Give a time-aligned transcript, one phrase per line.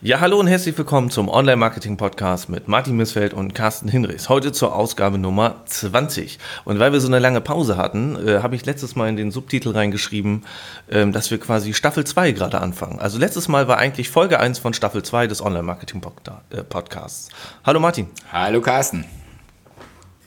[0.00, 4.28] Ja, hallo und herzlich willkommen zum Online-Marketing-Podcast mit Martin Missfeld und Carsten Hinrichs.
[4.28, 6.38] Heute zur Ausgabe Nummer 20.
[6.64, 9.32] Und weil wir so eine lange Pause hatten, äh, habe ich letztes Mal in den
[9.32, 10.44] Subtitel reingeschrieben,
[10.88, 13.00] ähm, dass wir quasi Staffel 2 gerade anfangen.
[13.00, 17.30] Also letztes Mal war eigentlich Folge 1 von Staffel 2 des Online-Marketing-Podcasts.
[17.64, 18.06] Hallo Martin.
[18.30, 19.04] Hallo Carsten.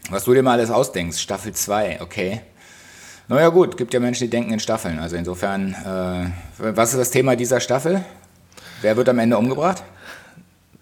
[0.10, 2.42] Was du dir mal alles ausdenkst, Staffel 2, okay.
[3.30, 5.00] Naja gut, gibt ja Menschen, die denken in Staffeln.
[5.00, 6.26] Also insofern, äh,
[6.58, 8.04] was ist das Thema dieser Staffel?
[8.82, 9.84] Wer wird am Ende umgebracht?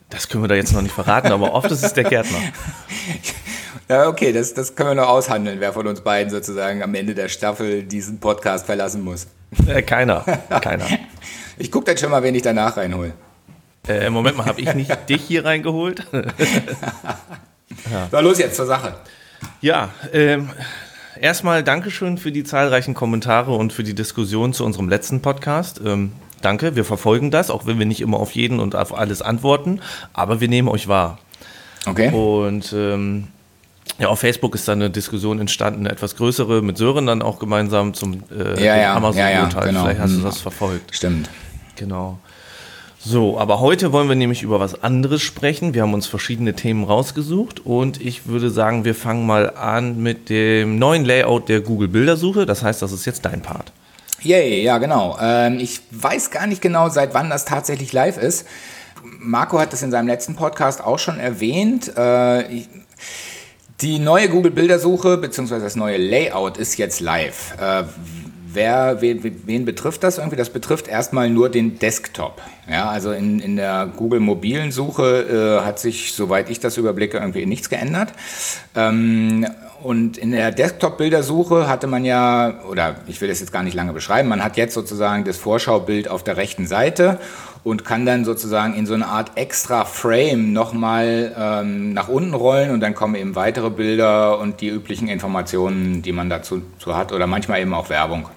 [0.09, 2.39] Das können wir da jetzt noch nicht verraten, aber oft ist es der Gärtner.
[3.89, 7.13] ja, okay, das, das können wir noch aushandeln, wer von uns beiden sozusagen am Ende
[7.13, 9.27] der Staffel diesen Podcast verlassen muss.
[9.67, 10.21] Äh, keiner,
[10.61, 10.85] keiner.
[11.61, 13.11] Ich gucke dann schon mal, wen ich danach reinhole.
[13.85, 16.05] Äh, Moment mal, habe ich nicht dich hier reingeholt?
[16.13, 18.07] ja.
[18.09, 18.95] So, los jetzt zur Sache.
[19.59, 20.51] Ja, ähm,
[21.19, 25.81] erstmal Dankeschön für die zahlreichen Kommentare und für die Diskussion zu unserem letzten Podcast.
[25.85, 29.21] Ähm, Danke, wir verfolgen das, auch wenn wir nicht immer auf jeden und auf alles
[29.21, 29.81] antworten,
[30.13, 31.17] aber wir nehmen euch wahr.
[31.85, 32.09] Okay.
[32.11, 33.27] Und ähm,
[33.99, 37.39] ja, auf Facebook ist da eine Diskussion entstanden, eine etwas größere, mit Sören dann auch
[37.39, 39.33] gemeinsam zum äh, ja, ja, Amazon-Urteil.
[39.33, 39.83] Ja, genau.
[39.83, 40.23] Vielleicht hast du hm.
[40.23, 40.95] das verfolgt.
[40.95, 41.29] Stimmt.
[41.75, 42.19] Genau.
[43.01, 45.73] So, aber heute wollen wir nämlich über was anderes sprechen.
[45.73, 50.29] Wir haben uns verschiedene Themen rausgesucht und ich würde sagen, wir fangen mal an mit
[50.29, 52.45] dem neuen Layout der Google Bildersuche.
[52.45, 53.71] Das heißt, das ist jetzt dein Part.
[54.21, 55.17] Yay, ja genau.
[55.21, 58.45] Ähm, ich weiß gar nicht genau, seit wann das tatsächlich live ist.
[59.19, 61.95] Marco hat das in seinem letzten Podcast auch schon erwähnt.
[61.97, 62.63] Äh,
[63.81, 65.59] die neue Google Bildersuche bzw.
[65.59, 67.53] das neue Layout ist jetzt live.
[67.59, 67.83] Äh,
[68.53, 70.35] wer, wen, wen, betrifft das irgendwie?
[70.35, 72.41] Das betrifft erstmal nur den Desktop.
[72.69, 77.17] Ja, also in, in der Google mobilen Suche äh, hat sich, soweit ich das überblicke,
[77.17, 78.09] irgendwie nichts geändert.
[78.75, 79.45] Ähm,
[79.81, 83.93] und in der Desktop-Bildersuche hatte man ja, oder ich will das jetzt gar nicht lange
[83.93, 87.17] beschreiben, man hat jetzt sozusagen das Vorschaubild auf der rechten Seite
[87.63, 92.71] und kann dann sozusagen in so eine Art extra Frame nochmal ähm, nach unten rollen
[92.71, 97.27] und dann kommen eben weitere Bilder und die üblichen Informationen, die man dazu hat oder
[97.27, 98.27] manchmal eben auch Werbung.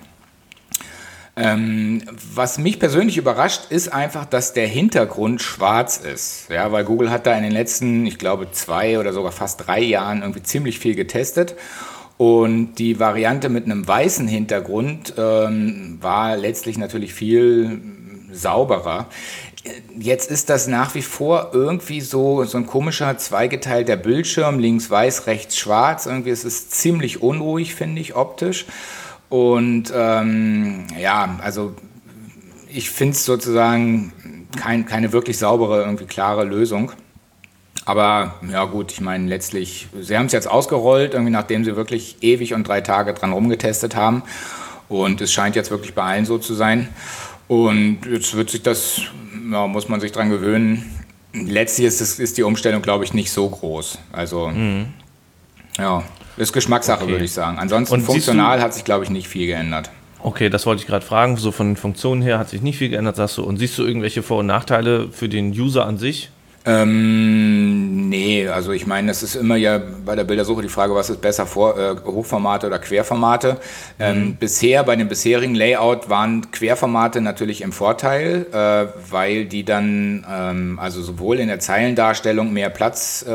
[1.34, 2.02] Ähm,
[2.34, 6.50] was mich persönlich überrascht, ist einfach, dass der Hintergrund schwarz ist.
[6.50, 9.80] Ja, weil Google hat da in den letzten, ich glaube, zwei oder sogar fast drei
[9.80, 11.54] Jahren irgendwie ziemlich viel getestet.
[12.18, 17.80] Und die Variante mit einem weißen Hintergrund ähm, war letztlich natürlich viel
[18.30, 19.06] sauberer.
[19.98, 25.26] Jetzt ist das nach wie vor irgendwie so, so ein komischer zweigeteilter Bildschirm, links weiß,
[25.26, 26.06] rechts schwarz.
[26.06, 28.66] Irgendwie ist es ziemlich unruhig, finde ich, optisch.
[29.32, 31.74] Und ähm, ja, also
[32.68, 34.12] ich finde es sozusagen
[34.58, 36.92] kein, keine wirklich saubere, irgendwie klare Lösung.
[37.86, 42.18] Aber ja gut, ich meine letztlich, sie haben es jetzt ausgerollt, irgendwie nachdem sie wirklich
[42.20, 44.22] ewig und drei Tage dran rumgetestet haben.
[44.90, 46.90] Und es scheint jetzt wirklich bei allen so zu sein.
[47.48, 49.00] Und jetzt wird sich das,
[49.50, 50.94] ja, muss man sich dran gewöhnen.
[51.32, 53.96] Letztlich ist, ist die Umstellung, glaube ich, nicht so groß.
[54.12, 54.88] Also mhm.
[55.78, 56.04] ja,
[56.36, 57.12] ist Geschmackssache, okay.
[57.12, 57.58] würde ich sagen.
[57.58, 59.90] Ansonsten Und funktional hat sich, glaube ich, nicht viel geändert.
[60.20, 61.36] Okay, das wollte ich gerade fragen.
[61.36, 63.42] So von den Funktionen her hat sich nicht viel geändert, sagst du.
[63.42, 66.30] Und siehst du irgendwelche Vor- und Nachteile für den User an sich?
[66.64, 71.10] Ähm, nee, also ich meine, es ist immer ja bei der Bildersuche die Frage, was
[71.10, 73.56] ist besser, vor, äh, Hochformate oder Querformate.
[73.98, 74.36] Ähm, mhm.
[74.36, 80.78] Bisher, bei dem bisherigen Layout waren Querformate natürlich im Vorteil, äh, weil die dann ähm,
[80.80, 83.32] also sowohl in der Zeilendarstellung mehr Platz äh,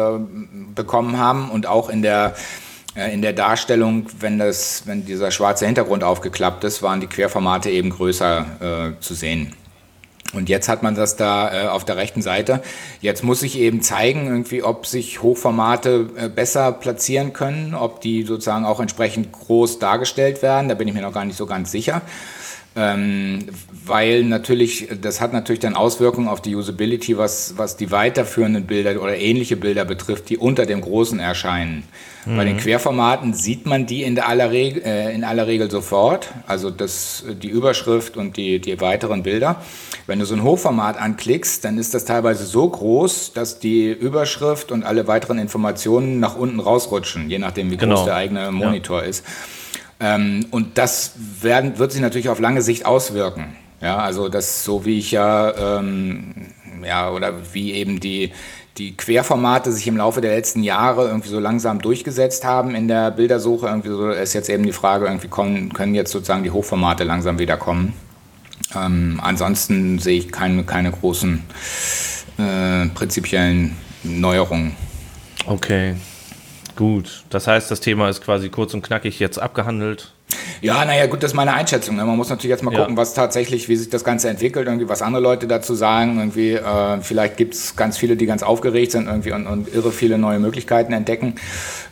[0.74, 2.34] bekommen haben und auch in der
[3.06, 7.92] in der Darstellung, wenn, das, wenn dieser schwarze Hintergrund aufgeklappt ist, waren die Querformate eben
[7.92, 9.54] größer äh, zu sehen.
[10.34, 12.62] Und jetzt hat man das da äh, auf der rechten Seite.
[13.00, 18.24] Jetzt muss ich eben zeigen, irgendwie, ob sich Hochformate äh, besser platzieren können, ob die
[18.24, 20.68] sozusagen auch entsprechend groß dargestellt werden.
[20.68, 22.02] Da bin ich mir noch gar nicht so ganz sicher.
[22.80, 23.46] Ähm,
[23.88, 29.02] weil natürlich, das hat natürlich dann Auswirkungen auf die Usability, was, was die weiterführenden Bilder
[29.02, 31.84] oder ähnliche Bilder betrifft, die unter dem Großen erscheinen.
[32.28, 32.38] Mhm.
[32.38, 32.60] Bei den mhm.
[32.60, 37.48] Querformaten sieht man die in, aller, Regel, äh, in aller Regel sofort, also das, die
[37.48, 39.64] Überschrift und die, die weiteren Bilder.
[40.06, 44.72] Wenn du so ein Hochformat anklickst, dann ist das teilweise so groß, dass die Überschrift
[44.72, 47.96] und alle weiteren Informationen nach unten rausrutschen, je nachdem, wie genau.
[47.96, 49.08] groß der eigene Monitor ja.
[49.08, 49.24] ist.
[50.00, 53.56] Ähm, und das werden, wird sich natürlich auf lange Sicht auswirken.
[53.82, 56.48] Ja, also das, so wie ich ja, ähm,
[56.84, 58.32] ja, oder wie eben die,
[58.78, 63.12] die Querformate sich im Laufe der letzten Jahre irgendwie so langsam durchgesetzt haben in der
[63.12, 63.68] Bildersuche.
[63.68, 67.40] Irgendwie so ist jetzt eben die Frage, irgendwie kommen, können jetzt sozusagen die Hochformate langsam
[67.40, 67.94] wieder kommen.
[68.76, 71.44] Ähm, ansonsten sehe ich keine, keine großen
[72.38, 74.76] äh, prinzipiellen Neuerungen.
[75.46, 75.96] Okay,
[76.78, 80.14] Gut, das heißt, das Thema ist quasi kurz und knackig jetzt abgehandelt.
[80.62, 81.96] Ja, naja, gut, das ist meine Einschätzung.
[81.96, 82.06] Ne?
[82.06, 82.82] Man muss natürlich jetzt mal Ja.
[82.82, 86.20] gucken, was tatsächlich, wie sich das Ganze entwickelt, irgendwie, was andere Leute dazu sagen.
[86.20, 89.92] Irgendwie, äh, vielleicht gibt es ganz viele, die ganz aufgeregt sind irgendwie und, und irre
[89.92, 91.36] viele neue Möglichkeiten entdecken.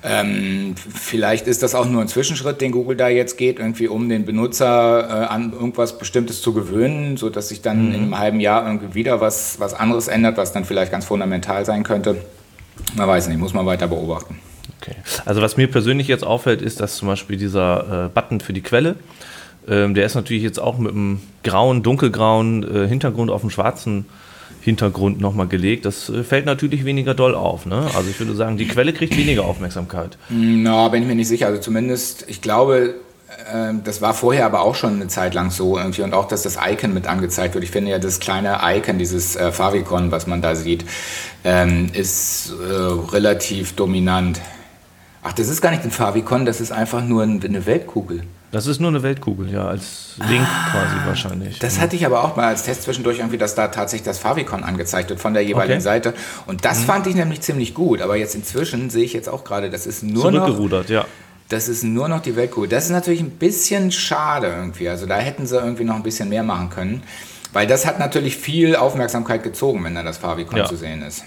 [0.04, 4.08] Ähm, vielleicht ist das auch nur ein Zwischenschritt, den Google da jetzt geht, irgendwie, um
[4.10, 8.66] den Benutzer äh, an irgendwas Bestimmtes zu gewöhnen, sodass sich dann in einem halben Jahr
[8.68, 12.18] irgendwie wieder was, was anderes ändert, was dann vielleicht ganz fundamental sein könnte.
[12.96, 14.40] Man weiß nicht, muss man weiter beobachten.
[14.86, 14.98] Okay.
[15.26, 18.62] Also was mir persönlich jetzt auffällt, ist, dass zum Beispiel dieser äh, Button für die
[18.62, 18.96] Quelle,
[19.68, 24.06] ähm, der ist natürlich jetzt auch mit einem grauen, dunkelgrauen äh, Hintergrund auf dem schwarzen
[24.62, 25.86] Hintergrund nochmal gelegt.
[25.86, 27.66] Das äh, fällt natürlich weniger doll auf.
[27.66, 27.88] Ne?
[27.96, 30.18] Also ich würde sagen, die Quelle kriegt weniger Aufmerksamkeit.
[30.30, 31.48] Na, bin ich mir nicht sicher.
[31.48, 32.96] Also zumindest, ich glaube,
[33.54, 36.42] ähm, das war vorher aber auch schon eine Zeit lang so irgendwie und auch, dass
[36.42, 37.64] das Icon mit angezeigt wird.
[37.64, 40.86] Ich finde ja, das kleine Icon, dieses äh, Favicon, was man da sieht,
[41.44, 42.74] ähm, ist äh,
[43.14, 44.42] relativ dominant.
[45.28, 48.24] Ach, das ist gar nicht ein Favicon, das ist einfach nur ein, eine Weltkugel.
[48.52, 51.58] Das ist nur eine Weltkugel, ja, als Link quasi wahrscheinlich.
[51.60, 54.64] Das hatte ich aber auch mal als Test zwischendurch irgendwie, dass da tatsächlich das Favicon
[54.64, 55.80] angezeigt wird von der jeweiligen Okay.
[55.80, 55.84] Mhm.
[55.84, 56.14] Seite.
[56.46, 58.02] Und das fand ich nämlich ziemlich gut.
[58.02, 61.06] Aber jetzt inzwischen sehe ich jetzt auch gerade, das ist nur noch Zurückgerudert, ja.
[61.50, 62.70] Das ist nur noch die Weltkugel.
[62.70, 64.88] Das ist natürlich ein bisschen schade irgendwie.
[64.90, 67.04] Also da hätten sie irgendwie noch ein bisschen mehr machen können.
[67.52, 70.66] Weil das hat natürlich viel Aufmerksamkeit gezogen, wenn da das Favicon Ja.
[70.66, 71.24] zu sehen ist.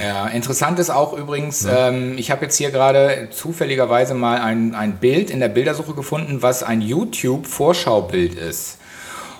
[0.00, 4.96] Ja, interessant ist auch übrigens, ähm, ich habe jetzt hier gerade zufälligerweise mal ein, ein
[4.98, 8.78] Bild in der Bildersuche gefunden, was ein YouTube-Vorschaubild ist.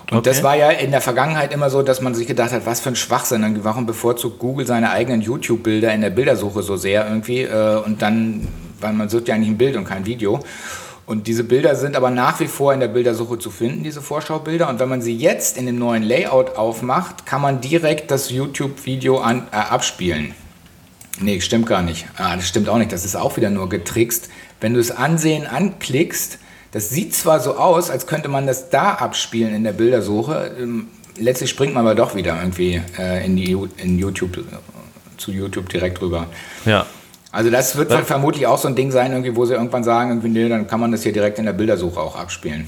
[0.09, 0.29] Und Okay.
[0.29, 2.89] das war ja in der Vergangenheit immer so, dass man sich gedacht hat, was für
[2.89, 7.77] ein Schwachsinn, warum bevorzugt Google seine eigenen YouTube-Bilder in der Bildersuche so sehr irgendwie äh,
[7.85, 8.47] und dann,
[8.79, 10.39] weil man sucht ja eigentlich ein Bild und kein Video.
[11.05, 14.67] Und diese Bilder sind aber nach wie vor in der Bildersuche zu finden, diese Vorschaubilder.
[14.69, 19.21] Und wenn man sie jetzt in dem neuen Layout aufmacht, kann man direkt das YouTube-Video
[19.21, 20.33] äh, abspielen.
[21.19, 22.05] Nee, stimmt gar nicht.
[22.17, 22.91] Ah, das stimmt auch nicht.
[22.91, 24.29] Das ist auch wieder nur getrickst.
[24.61, 26.37] Wenn du das Ansehen anklickst,
[26.71, 30.55] das sieht zwar so aus, als könnte man das da abspielen in der Bildersuche.
[30.59, 30.87] ähm,
[31.19, 34.41] Letztlich springt man aber doch wieder irgendwie äh, in, die, in YouTube, äh,
[35.17, 36.27] zu YouTube direkt rüber.
[36.65, 36.85] Ja.
[37.31, 38.03] Also das wird Ja.
[38.03, 40.79] vermutlich auch so ein Ding sein, irgendwie, wo sie irgendwann sagen, irgendwie, nee, dann kann
[40.79, 42.67] man das hier direkt in der Bildersuche auch abspielen.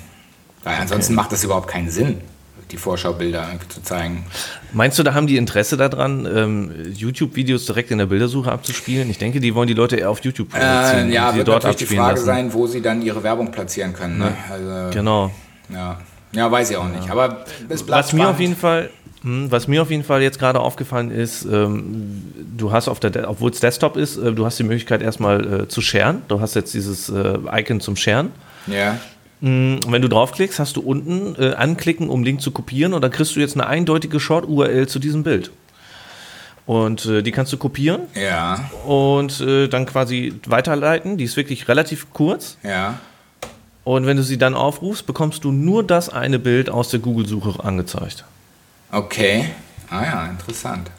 [0.64, 2.22] Weil ansonsten macht das überhaupt keinen Sinn,
[2.72, 4.26] die Vorschaubilder zu zeigen.
[4.74, 9.10] Meinst du, da haben die Interesse daran, ähm, YouTube-Videos direkt in der Bildersuche abzuspielen?
[9.10, 11.48] Ich denke, die wollen die Leute eher auf YouTube Äh, ziehen ja, und sie wird
[11.48, 12.26] dort natürlich die Frage lassen.
[12.26, 14.20] sein, wo sie dann ihre Werbung platzieren können.
[14.20, 14.34] Ne?
[14.52, 15.32] Also, Genau.
[15.74, 15.98] ja.
[16.32, 17.10] ja, weiß ich auch nicht.
[17.10, 18.92] Aber es bleibt Was mir auf jeden Fall,
[19.24, 22.24] hm, was mir auf jeden Fall jetzt gerade aufgefallen ist, ähm,
[22.56, 25.62] du hast auf der, De- obwohl es Desktop ist, äh, du hast die Möglichkeit erstmal
[25.64, 26.22] äh, zu sharen.
[26.28, 28.32] Du hast jetzt dieses äh, Icon zum Sharen.
[28.68, 28.98] Ja.
[29.42, 33.12] Und wenn du draufklickst, hast du unten äh, anklicken, um Link zu kopieren und dann
[33.12, 35.52] kriegst du jetzt eine eindeutige Short-URL zu diesem Bild.
[36.66, 41.18] Und äh, die kannst du kopieren Ja, und äh, dann quasi weiterleiten.
[41.18, 42.58] Die ist wirklich relativ kurz.
[42.64, 43.00] ja.
[43.86, 47.64] Und wenn du sie dann aufrufst, bekommst du nur das eine Bild aus der Google-Suche
[47.64, 48.24] angezeigt.
[48.92, 49.50] Okay.
[49.90, 50.92] Ah ja, interessant.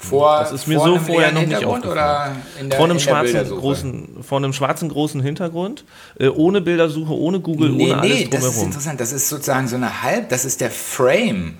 [0.00, 4.38] Vor, Das ist mir so einem vorher noch nicht der, Vor einem, schwarzen, großen, vor
[4.38, 5.84] einem schwarzen großen Hintergrund,
[6.20, 8.66] äh, ohne Bildersuche, ohne Google, Nee, ohne alles nee, das ist drumherum.
[8.66, 9.00] interessant.
[9.00, 11.56] Das ist sozusagen so eine Halb, das ist der Frame.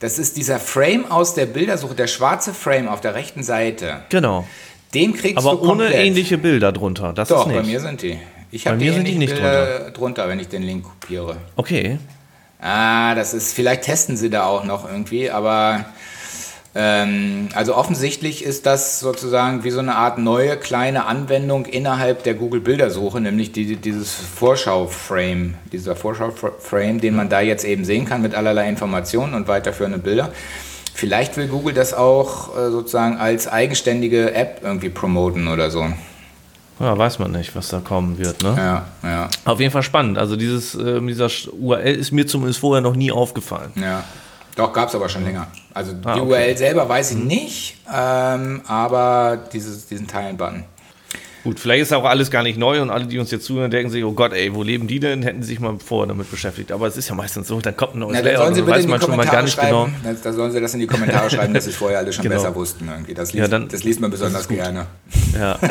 [0.00, 4.00] Das ist dieser Frame aus der Bildersuche, der schwarze Frame auf der rechten Seite.
[4.08, 4.44] Genau.
[4.92, 5.92] Den kriegst Aber du komplett.
[5.94, 7.12] ohne ähnliche Bilder drunter.
[7.12, 7.70] Das Doch, ist bei nicht.
[7.70, 8.18] mir sind die.
[8.50, 11.36] Ich Bei habe die mir sind die nicht Bilder drunter, wenn ich den Link kopiere.
[11.56, 11.98] Okay.
[12.60, 15.84] Ah, das ist, vielleicht testen sie da auch noch irgendwie, aber
[16.74, 22.34] ähm, also offensichtlich ist das sozusagen wie so eine Art neue kleine Anwendung innerhalb der
[22.34, 28.22] Google Bildersuche, nämlich die, dieses Vorschau-Frame, dieser Vorschau-Frame, den man da jetzt eben sehen kann
[28.22, 30.30] mit allerlei Informationen und weiterführenden Bilder.
[30.94, 35.86] Vielleicht will Google das auch äh, sozusagen als eigenständige App irgendwie promoten oder so.
[36.80, 38.42] Ja, weiß man nicht, was da kommen wird.
[38.42, 38.54] Ne?
[38.56, 40.16] Ja, ja, Auf jeden Fall spannend.
[40.16, 43.72] Also dieses, äh, dieser URL ist mir zumindest vorher noch nie aufgefallen.
[43.76, 44.04] ja.
[44.56, 45.46] Doch, gab es aber schon länger.
[45.72, 46.20] Also die Ah, okay.
[46.22, 50.64] URL selber weiß ich nicht, ähm, aber dieses, diesen Teilen-Button.
[51.44, 53.90] Gut, vielleicht ist auch alles gar nicht neu und alle, die uns jetzt zuhören, denken
[53.90, 55.22] sich, oh Gott, ey, wo leben die denn?
[55.22, 56.70] Hätten sie sich mal vorher damit beschäftigt.
[56.70, 58.76] Aber es ist ja meistens so, dann kommt ein neues Na, Layout und dann weiß
[58.76, 59.88] in die man schon mal gar nicht genau.
[60.22, 62.36] da sollen sie das in die Kommentare schreiben, dass sie es vorher alle schon Genau.
[62.36, 62.86] besser wussten.
[62.88, 63.14] Irgendwie.
[63.14, 64.86] Das, liest, Ja, dann- das liest man besonders gerne.
[65.36, 65.58] Ja.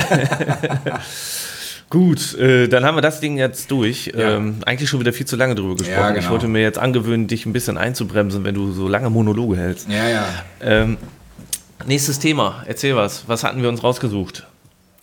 [1.91, 4.11] Gut, äh, dann haben wir das Ding jetzt durch.
[4.15, 4.37] Ja.
[4.37, 5.99] Ähm, eigentlich schon wieder viel zu lange drüber gesprochen.
[5.99, 6.31] Ja, Ich genau.
[6.31, 9.89] wollte mir jetzt angewöhnen, dich ein bisschen einzubremsen, wenn du so lange Monologe hältst.
[9.89, 10.25] Ja, ja.
[10.61, 10.97] Ähm,
[11.85, 13.25] nächstes Thema, erzähl was.
[13.27, 14.47] Was hatten wir uns rausgesucht?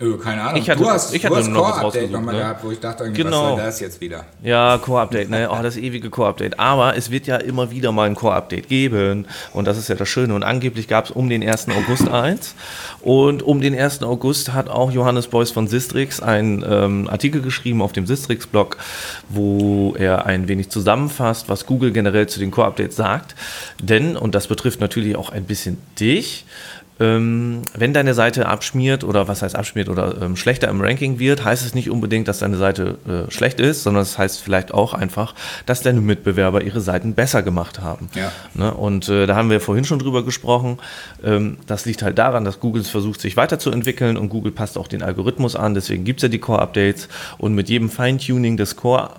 [0.01, 0.63] Öh, keine Ahnung.
[0.63, 2.41] Ich hatte, du hast, ich du hatte hast noch was Core-Update nochmal Ne?
[2.41, 3.43] gehabt, wo ich dachte, irgendwie, Genau.
[3.43, 4.27] was soll das jetzt wieder?
[4.45, 5.49] Ja, Core-Update, ne?
[5.51, 6.61] Oh, das ewige Core-Update.
[6.61, 9.27] Aber es wird ja immer wieder mal ein Core-Update geben.
[9.53, 10.37] Und das ist ja das Schöne.
[10.37, 11.67] Und angeblich gab es um den 1.
[11.71, 12.55] August eins.
[13.01, 14.05] Und um den 1.
[14.05, 18.77] August hat auch Johannes Beuys von Sistrix einen ähm, Artikel geschrieben auf dem Sistrix-Blog,
[19.29, 23.35] wo er ein wenig zusammenfasst, was Google generell zu den Core-Updates sagt.
[23.83, 26.45] Denn, und das betrifft natürlich auch ein bisschen dich,
[26.99, 31.65] wenn deine Seite abschmiert oder was heißt abschmiert oder ähm, schlechter im Ranking wird, heißt
[31.65, 35.35] es nicht unbedingt, dass deine Seite äh, schlecht ist, sondern es heißt vielleicht auch einfach,
[35.65, 38.09] dass deine Mitbewerber ihre Seiten besser gemacht haben.
[38.15, 38.33] Ja.
[38.55, 38.75] Ne?
[38.75, 40.79] Und äh, da haben wir vorhin schon drüber gesprochen.
[41.23, 45.03] Ähm, das liegt halt daran, dass Google versucht, sich weiterzuentwickeln und Google passt auch den
[45.03, 45.75] Algorithmus an.
[45.75, 49.11] Deswegen gibt es ja die Core-Updates und mit jedem Feintuning des Core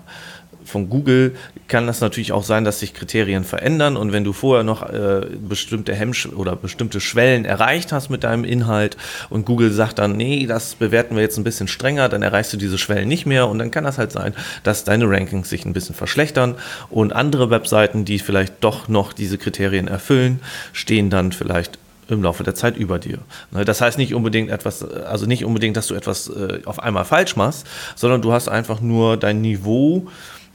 [0.70, 1.36] von Google
[1.68, 3.96] kann das natürlich auch sein, dass sich Kriterien verändern.
[3.96, 8.44] Und wenn du vorher noch äh, bestimmte Hemmsch oder bestimmte Schwellen erreicht hast mit deinem
[8.44, 8.96] Inhalt
[9.28, 12.56] und Google sagt dann, nee, das bewerten wir jetzt ein bisschen strenger, dann erreichst du
[12.56, 13.48] diese Schwellen nicht mehr.
[13.48, 16.54] Und dann kann das halt sein, dass deine Rankings sich ein bisschen verschlechtern.
[16.88, 20.40] Und andere Webseiten, die vielleicht doch noch diese Kriterien erfüllen,
[20.72, 21.78] stehen dann vielleicht
[22.10, 23.18] im Laufe der Zeit über dir.
[23.50, 27.04] Ne, Das heißt nicht unbedingt etwas, also nicht unbedingt, dass du etwas äh, auf einmal
[27.04, 30.08] falsch machst, sondern du hast einfach nur dein Niveau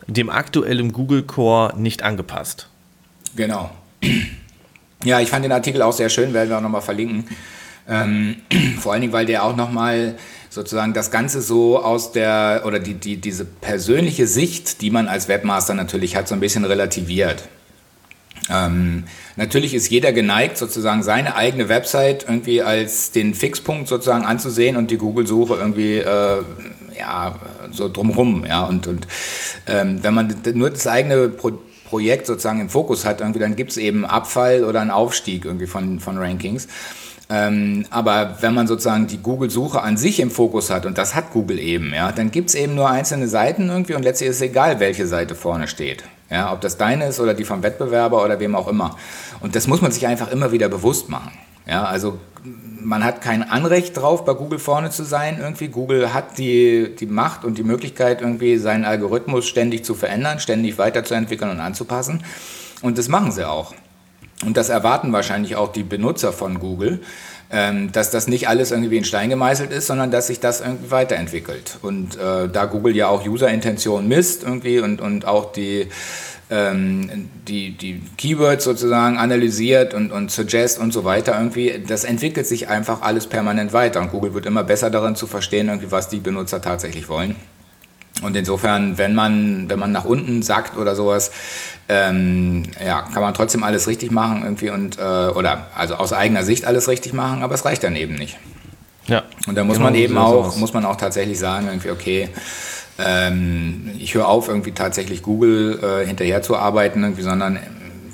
[0.07, 2.69] dem aktuellen Google Core nicht angepasst.
[3.35, 3.71] Genau.
[5.03, 7.25] Ja, ich fand den Artikel auch sehr schön, werden wir auch nochmal verlinken.
[7.87, 8.37] Ähm,
[8.79, 10.15] vor allen Dingen, weil der auch nochmal
[10.49, 15.27] sozusagen das Ganze so aus der, oder die, die, diese persönliche Sicht, die man als
[15.27, 17.43] Webmaster natürlich hat, so ein bisschen relativiert.
[18.49, 24.77] Ähm, natürlich ist jeder geneigt, sozusagen seine eigene Website irgendwie als den Fixpunkt sozusagen anzusehen
[24.77, 26.43] und die Google-Suche irgendwie äh,
[26.97, 27.35] ja,
[27.71, 28.45] so drumrum.
[28.45, 29.07] Ja, und, und
[29.67, 31.53] ähm, wenn man nur das eigene Pro
[31.85, 35.67] Projekt sozusagen im Fokus hat, irgendwie, dann gibt es eben Abfall oder einen Aufstieg irgendwie
[35.67, 36.67] von, von Rankings.
[37.29, 41.31] Ähm, aber wenn man sozusagen die Google-Suche an sich im Fokus hat, und das hat
[41.31, 44.41] Google eben, ja, dann gibt es eben nur einzelne Seiten irgendwie und letztlich ist es
[44.41, 46.03] egal, welche Seite vorne steht.
[46.29, 48.95] Ja, ob das deine ist oder die vom Wettbewerber oder wem auch immer.
[49.41, 51.31] Und das muss man sich einfach immer wieder bewusst machen.
[51.67, 52.17] Ja, also
[52.81, 55.39] man hat kein Anrecht drauf, bei Google vorne zu sein.
[55.39, 60.39] Irgendwie Google hat die, die Macht und die Möglichkeit, irgendwie seinen Algorithmus ständig zu verändern,
[60.39, 62.23] ständig weiterzuentwickeln und anzupassen.
[62.81, 63.73] Und das machen sie auch.
[64.45, 67.01] Und das erwarten wahrscheinlich auch die Benutzer von Google,
[67.49, 70.91] ähm, dass das nicht alles irgendwie in Stein gemeißelt ist, sondern dass sich das irgendwie
[70.91, 71.77] weiterentwickelt.
[71.81, 75.87] Und äh, da Google ja auch User-Intention misst irgendwie und, und auch die,
[76.49, 82.45] ähm, die, die Keywords sozusagen analysiert und, und suggest und so weiter irgendwie, das entwickelt
[82.45, 84.01] sich einfach alles permanent weiter.
[84.01, 87.35] Und Google wird immer besser darin zu verstehen, irgendwie, was die Benutzer tatsächlich wollen.
[88.21, 91.31] Und insofern, wenn man, wenn man nach unten sackt oder sowas,
[91.89, 96.43] ähm, ja, kann man trotzdem alles richtig machen irgendwie und äh, oder also aus eigener
[96.43, 98.37] Sicht alles richtig machen, aber es reicht dann eben nicht.
[99.07, 99.23] Ja.
[99.47, 102.29] Und da muss Genau man eben auch, muss man auch tatsächlich sagen, irgendwie, okay,
[102.97, 107.61] ähm, ich höre auf, irgendwie tatsächlich Google äh, hinterher zu arbeiten, irgendwie, sondern ähm,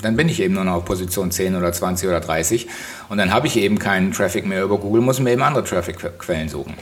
[0.02, 2.66] dann bin ich eben nur noch auf Position 10 oder 20 oder 30
[3.08, 6.48] und dann habe ich eben keinen Traffic mehr über Google, muss mir eben andere Traffic-Quellen
[6.48, 6.74] suchen.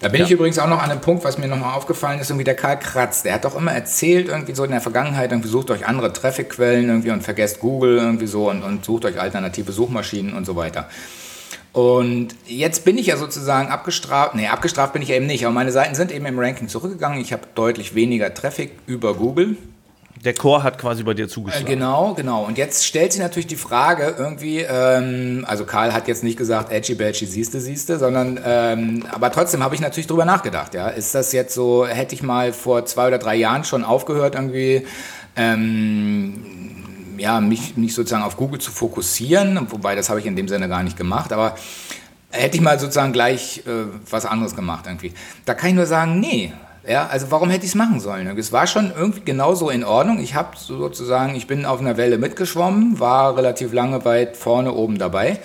[0.00, 0.26] Da bin Ja.
[0.26, 2.78] ich übrigens auch noch an einem Punkt, was mir nochmal aufgefallen ist, irgendwie der Karl
[2.78, 6.12] Kratz, der hat doch immer erzählt, irgendwie so in der Vergangenheit, irgendwie sucht euch andere
[6.12, 10.54] Traffic-Quellen irgendwie und vergesst Google irgendwie so und, und sucht euch alternative Suchmaschinen und so
[10.54, 10.88] weiter.
[11.76, 15.52] Und jetzt bin ich ja sozusagen abgestraft, nee, abgestraft bin ich ja eben nicht, aber
[15.52, 17.20] meine Seiten sind eben im Ranking zurückgegangen.
[17.20, 19.58] Ich habe deutlich weniger Traffic über Google.
[20.24, 21.66] Der Core hat quasi bei dir Äh, zugeschlagen.
[21.66, 22.46] Genau, genau.
[22.46, 26.72] Und jetzt stellt sich natürlich die Frage irgendwie, ähm, also Karl hat jetzt nicht gesagt,
[26.72, 30.88] edgy badgy siehste, siehste, sondern, ähm, aber trotzdem habe ich natürlich drüber nachgedacht, ja.
[30.88, 34.86] Ist das jetzt so, hätte ich mal vor zwei oder drei Jahren schon aufgehört irgendwie,
[35.36, 36.85] ähm,
[37.18, 40.68] ja, mich, mich sozusagen auf Google zu fokussieren, wobei das habe ich in dem Sinne
[40.68, 41.54] gar nicht gemacht, aber
[42.30, 45.12] hätte ich mal sozusagen gleich äh, was anderes gemacht irgendwie.
[45.44, 46.52] Da kann ich nur sagen, nee.
[46.88, 48.28] Ja, also warum hätte ich es machen sollen?
[48.38, 50.20] Es war schon irgendwie genauso in Ordnung.
[50.20, 54.96] Ich habe sozusagen, ich bin auf einer Welle mitgeschwommen, war relativ lange weit vorne oben
[54.96, 55.40] dabei.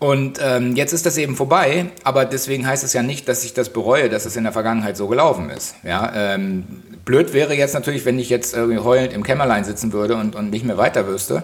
[0.00, 3.52] Und ähm, jetzt ist das eben vorbei, aber deswegen heißt es ja nicht, dass ich
[3.52, 5.74] das bereue, dass es in der Vergangenheit so gelaufen ist.
[5.82, 6.64] Ja, ähm,
[7.04, 10.48] blöd wäre jetzt natürlich, wenn ich jetzt irgendwie heulend im Kämmerlein sitzen würde und, und
[10.48, 11.42] nicht mehr weiter wüsste.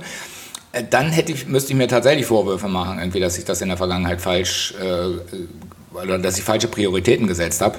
[0.72, 3.68] Äh, Dann hätte ich, müsste ich mir tatsächlich Vorwürfe machen, irgendwie, dass ich das in
[3.68, 7.78] der Vergangenheit falsch äh, oder dass ich falsche Prioritäten gesetzt habe.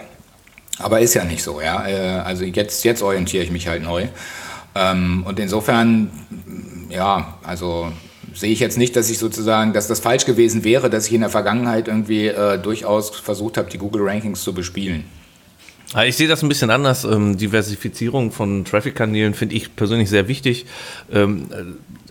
[0.77, 1.88] Aber ist ja nicht so, ja.
[1.88, 4.10] Äh, Also jetzt, jetzt orientiere ich mich halt neu.
[4.75, 6.12] Ähm, Und insofern,
[6.89, 7.91] ja, also
[8.34, 11.22] sehe ich jetzt nicht, dass ich sozusagen, dass das falsch gewesen wäre, dass ich in
[11.22, 15.05] der Vergangenheit irgendwie äh, durchaus versucht habe, die Google Rankings zu bespielen.
[16.05, 17.05] Ich sehe das ein bisschen anders.
[17.05, 20.65] Ähm, Diversifizierung von Traffic-Kanälen finde ich persönlich sehr wichtig.
[21.12, 21.48] Ähm,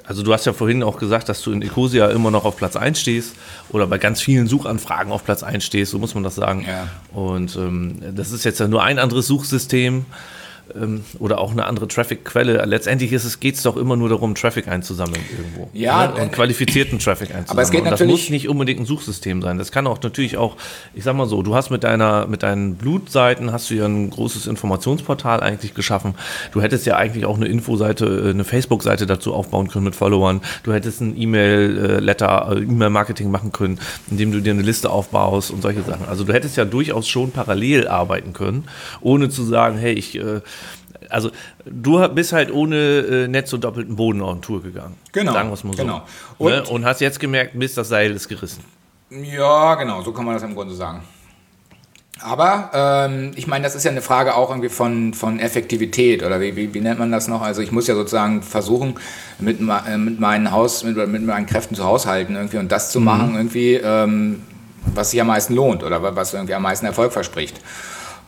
[0.06, 2.76] also du hast ja vorhin auch gesagt, dass du in Ecosia immer noch auf Platz
[2.76, 3.34] 1 stehst
[3.70, 6.64] oder bei ganz vielen Suchanfragen auf Platz 1 stehst, so muss man das sagen.
[6.66, 6.88] Ja.
[7.12, 10.06] Und ähm, das ist jetzt ja nur ein anderes Suchsystem
[10.74, 12.64] ähm, oder auch eine andere Traffic-Quelle.
[12.64, 15.68] Letztendlich geht es doch immer nur darum, Traffic einzusammeln irgendwo.
[15.72, 16.08] Ja.
[16.08, 16.22] Ne?
[16.22, 17.50] Und qualifizierten Traffic einzusammeln.
[17.50, 19.58] Aber es geht und das muss nicht unbedingt ein Suchsystem sein.
[19.58, 20.56] Das kann auch natürlich auch,
[20.94, 24.10] ich sag mal so, du hast mit deiner, mit deinen Blutseiten hast du ja ein
[24.10, 26.14] großes Informationsportal eigentlich geschaffen.
[26.52, 30.40] Du hättest ja eigentlich auch eine Infoseite, äh, eine Facebook-Seite dazu aufbauen können mit Followern.
[30.62, 33.78] Du hättest ein E-Mail-Letter, äh, E-Mail-Marketing machen können,
[34.10, 36.06] indem du dir eine Liste aufbaust und solche Sachen.
[36.08, 38.64] Also du hättest ja durchaus schon parallel arbeiten können,
[39.00, 40.40] ohne zu sagen, hey, ich äh,
[41.10, 41.30] also
[41.64, 44.94] du bist halt ohne äh, Netz und doppelten Boden auf Tour gegangen.
[45.12, 45.32] Genau.
[45.32, 45.82] Sagen wir es mal so.
[45.82, 46.02] Genau.
[46.38, 46.64] Und, ne?
[46.64, 48.64] und hast jetzt gemerkt, Mist, das Seil ist gerissen.
[49.10, 51.02] Ja, genau, so kann man das im Grunde sagen.
[52.22, 56.40] Aber ähm, ich meine, das ist ja eine Frage auch irgendwie von, von Effektivität oder
[56.40, 57.42] wie, wie, wie, nennt man das noch?
[57.42, 58.94] Also ich muss ja sozusagen versuchen,
[59.38, 63.00] mit, äh, mit meinen Haus, mit, mit, meinen Kräften zu haushalten irgendwie und das zu
[63.00, 63.04] mhm.
[63.04, 64.42] machen, irgendwie, ähm,
[64.94, 67.60] was sich am meisten lohnt oder was irgendwie am meisten Erfolg verspricht.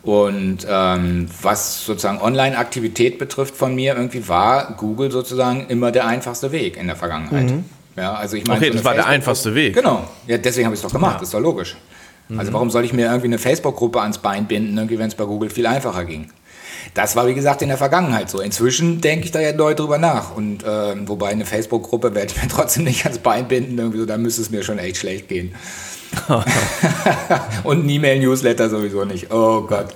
[0.02, 6.52] Und ähm, was sozusagen Online-Aktivität betrifft von mir, irgendwie war Google sozusagen immer der einfachste
[6.52, 7.50] Weg in der Vergangenheit.
[7.50, 7.64] Mhm.
[7.96, 9.74] Ja, also ich meine, okay, so das war der einfachste Weg.
[9.74, 11.22] Genau, ja, deswegen habe ich es doch gemacht, ja.
[11.22, 11.76] ist doch logisch.
[12.28, 12.38] Mhm.
[12.38, 15.24] Also warum soll ich mir irgendwie eine Facebook-Gruppe ans Bein binden, irgendwie, wenn es bei
[15.24, 16.30] Google viel einfacher ging?
[16.94, 18.40] Das war, wie gesagt, in der Vergangenheit so.
[18.40, 20.34] Inzwischen denke ich da ja neu drüber nach.
[20.34, 24.06] Und äh, wobei eine Facebook-Gruppe werde ich mir trotzdem nicht ans Bein binden, irgendwie so,
[24.06, 25.54] da müsste es mir schon echt schlecht gehen.
[27.64, 29.30] Und ein E-Mail-Newsletter sowieso nicht.
[29.30, 29.88] Oh Gott,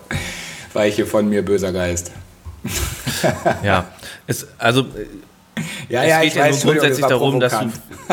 [0.73, 2.13] weiche von mir böser Geist.
[3.63, 3.87] ja,
[4.27, 4.87] es, also
[5.89, 7.67] ja, es ja, geht ja weiß, nur grundsätzlich darum, dass du.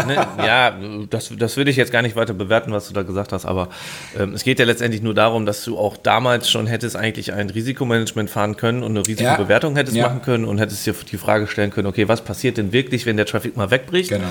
[0.06, 0.78] Ne, ja,
[1.10, 3.70] das, das würde ich jetzt gar nicht weiter bewerten, was du da gesagt hast, aber
[4.18, 7.50] ähm, es geht ja letztendlich nur darum, dass du auch damals schon hättest eigentlich ein
[7.50, 10.08] Risikomanagement fahren können und eine Risikobewertung hättest ja.
[10.08, 13.18] machen können und hättest dir die Frage stellen können, okay, was passiert denn wirklich, wenn
[13.18, 14.10] der Traffic mal wegbricht?
[14.10, 14.28] Genau.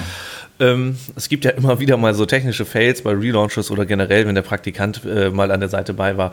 [0.61, 4.35] Ähm, es gibt ja immer wieder mal so technische Fails bei Relaunches oder generell, wenn
[4.35, 6.33] der Praktikant äh, mal an der Seite bei war,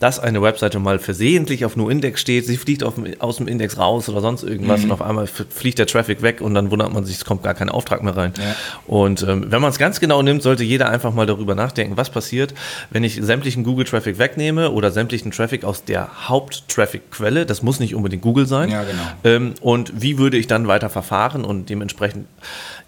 [0.00, 4.08] dass eine Webseite mal versehentlich auf No-Index steht, sie fliegt auf, aus dem Index raus
[4.08, 4.86] oder sonst irgendwas mhm.
[4.86, 7.54] und auf einmal fliegt der Traffic weg und dann wundert man sich, es kommt gar
[7.54, 8.32] kein Auftrag mehr rein.
[8.38, 8.56] Ja.
[8.86, 12.10] Und ähm, wenn man es ganz genau nimmt, sollte jeder einfach mal darüber nachdenken, was
[12.10, 12.54] passiert,
[12.90, 18.22] wenn ich sämtlichen Google-Traffic wegnehme oder sämtlichen Traffic aus der Haupt-Traffic-Quelle, das muss nicht unbedingt
[18.22, 19.02] Google sein, ja, genau.
[19.24, 22.26] ähm, und wie würde ich dann weiter verfahren und dementsprechend,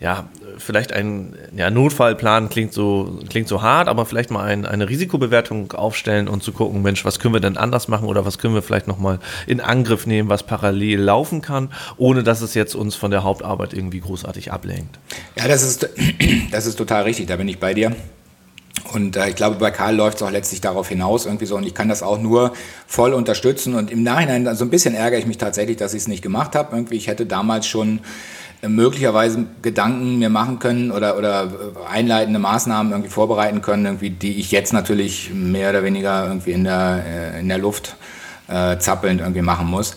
[0.00, 0.28] ja,
[0.59, 5.73] vielleicht ein ja, Notfallplan klingt so, klingt so hart, aber vielleicht mal ein, eine Risikobewertung
[5.73, 8.62] aufstellen und zu gucken, Mensch, was können wir denn anders machen oder was können wir
[8.62, 13.10] vielleicht nochmal in Angriff nehmen, was parallel laufen kann, ohne dass es jetzt uns von
[13.10, 14.99] der Hauptarbeit irgendwie großartig ablenkt.
[15.36, 15.88] Ja, das ist,
[16.50, 17.93] das ist total richtig, da bin ich bei dir.
[18.93, 21.56] Und äh, ich glaube, bei Karl läuft es auch letztlich darauf hinaus irgendwie so.
[21.56, 22.52] Und ich kann das auch nur
[22.86, 23.75] voll unterstützen.
[23.75, 26.23] Und im Nachhinein, so also ein bisschen ärgere ich mich tatsächlich, dass ich es nicht
[26.23, 26.75] gemacht habe.
[26.75, 28.00] Irgendwie, ich hätte damals schon
[28.66, 31.52] möglicherweise Gedanken mir machen können oder, oder
[31.90, 36.64] einleitende Maßnahmen irgendwie vorbereiten können, irgendwie, die ich jetzt natürlich mehr oder weniger irgendwie in
[36.64, 37.97] der, äh, in der Luft
[38.49, 39.97] äh, zappelnd irgendwie machen muss.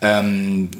[0.00, 0.70] Ähm,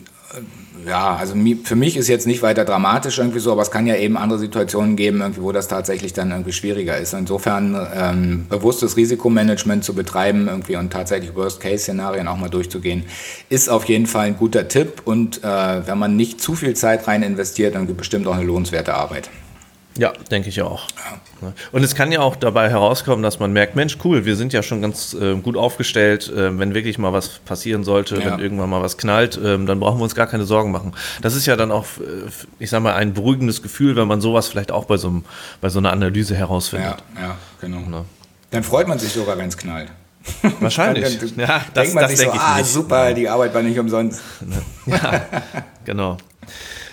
[0.86, 3.96] ja, also für mich ist jetzt nicht weiter dramatisch irgendwie so, aber es kann ja
[3.96, 7.12] eben andere Situationen geben, irgendwie, wo das tatsächlich dann irgendwie schwieriger ist.
[7.12, 13.04] Insofern ähm, bewusstes Risikomanagement zu betreiben irgendwie und tatsächlich Worst-Case-Szenarien auch mal durchzugehen,
[13.48, 17.06] ist auf jeden Fall ein guter Tipp und äh, wenn man nicht zu viel Zeit
[17.06, 19.28] rein investiert, dann bestimmt auch eine lohnenswerte Arbeit.
[20.00, 20.88] Ja, denke ich auch.
[21.42, 21.52] Ja.
[21.72, 24.62] Und es kann ja auch dabei herauskommen, dass man merkt, Mensch, cool, wir sind ja
[24.62, 26.26] schon ganz äh, gut aufgestellt.
[26.30, 28.24] Äh, wenn wirklich mal was passieren sollte, ja.
[28.24, 30.94] wenn irgendwann mal was knallt, äh, dann brauchen wir uns gar keine Sorgen machen.
[31.20, 34.48] Das ist ja dann auch, äh, ich sag mal, ein beruhigendes Gefühl, wenn man sowas
[34.48, 35.24] vielleicht auch bei so, einem,
[35.60, 36.96] bei so einer Analyse herausfindet.
[37.14, 37.80] Ja, ja genau.
[37.90, 38.06] Ja.
[38.52, 39.90] Dann freut man sich sogar, wenn es knallt.
[40.60, 41.18] Wahrscheinlich.
[41.18, 42.72] dann, dann ja, das, denkt man das sich so, ah, nicht.
[42.72, 44.22] super, die Arbeit war nicht umsonst.
[44.86, 45.26] Ja,
[45.84, 46.16] genau.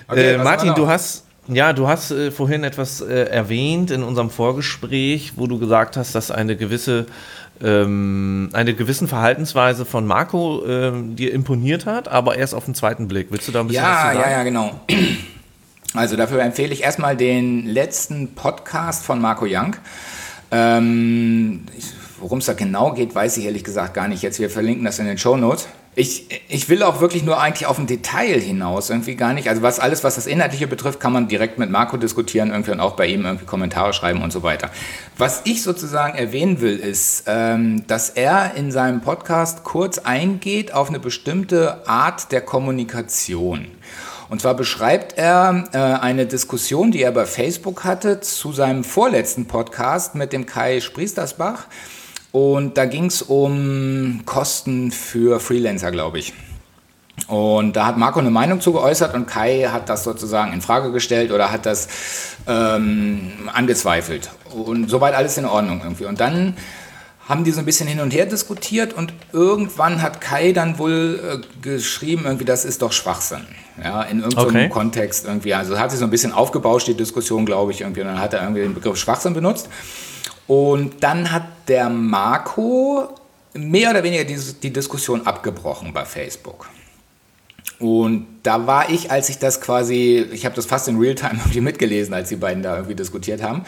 [0.09, 4.29] Okay, äh, Martin, du hast ja, du hast äh, vorhin etwas äh, erwähnt in unserem
[4.29, 7.05] Vorgespräch, wo du gesagt hast, dass eine gewisse
[7.63, 13.07] ähm, eine gewissen Verhaltensweise von Marco ähm, dir imponiert hat, aber erst auf den zweiten
[13.07, 13.27] Blick.
[13.31, 14.19] Willst du da ein bisschen ja, was zu sagen?
[14.19, 14.79] Ja, ja, genau.
[15.93, 19.75] Also dafür empfehle ich erstmal den letzten Podcast von Marco Young.
[20.51, 21.63] Ähm,
[22.19, 24.23] Worum es da genau geht, weiß ich ehrlich gesagt gar nicht.
[24.23, 25.67] Jetzt wir verlinken das in den Show Notes.
[25.99, 29.49] Ich, ich will auch wirklich nur eigentlich auf ein Detail hinaus, irgendwie gar nicht.
[29.49, 32.79] Also was alles, was das Inhaltliche betrifft, kann man direkt mit Marco diskutieren irgendwie und
[32.79, 34.69] auch bei ihm irgendwie Kommentare schreiben und so weiter.
[35.17, 40.89] Was ich sozusagen erwähnen will, ist, ähm, dass er in seinem Podcast kurz eingeht auf
[40.89, 43.65] eine bestimmte Art der Kommunikation.
[44.29, 49.47] Und zwar beschreibt er äh, eine Diskussion, die er bei Facebook hatte zu seinem vorletzten
[49.47, 51.65] Podcast mit dem Kai Spriestersbach.
[52.37, 56.33] Und da ging es um Kosten für Freelancer, glaube ich.
[57.27, 60.91] Und da hat Marco eine Meinung zu geäußert und Kai hat das sozusagen in Frage
[60.91, 61.87] gestellt oder hat das
[62.47, 64.29] ähm, angezweifelt.
[64.53, 66.05] Und soweit alles in Ordnung irgendwie.
[66.05, 66.55] Und dann
[67.27, 71.41] haben die so ein bisschen hin und her diskutiert und irgendwann hat Kai dann wohl
[71.43, 73.47] äh, geschrieben, irgendwie, das ist doch Schwachsinn.
[73.83, 74.69] Ja, in irgendeinem okay.
[74.69, 75.55] Kontext irgendwie.
[75.55, 78.01] Also hat sich so ein bisschen aufgebauscht, die Diskussion, glaube ich, irgendwie.
[78.01, 79.69] Und dann hat er irgendwie den Begriff Schwachsinn benutzt.
[80.47, 83.09] Und dann hat der Marco
[83.53, 86.67] mehr oder weniger die, die Diskussion abgebrochen bei Facebook.
[87.79, 91.61] Und da war ich, als ich das quasi, ich habe das fast in Realtime irgendwie
[91.61, 93.63] mitgelesen, als die beiden da irgendwie diskutiert haben.